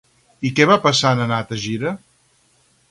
I 0.49 0.51
què 0.59 0.65
va 0.71 0.77
passar 0.85 1.11
en 1.17 1.21
anar 1.27 1.39
a 1.43 1.47
Tegira? 1.53 1.95